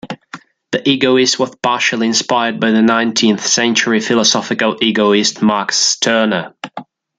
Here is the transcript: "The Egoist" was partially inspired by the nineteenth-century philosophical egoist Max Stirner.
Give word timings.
"The 0.71 0.89
Egoist" 0.89 1.37
was 1.37 1.53
partially 1.61 2.07
inspired 2.07 2.59
by 2.59 2.71
the 2.71 2.81
nineteenth-century 2.81 3.99
philosophical 3.99 4.75
egoist 4.81 5.43
Max 5.43 5.75
Stirner. 5.77 6.55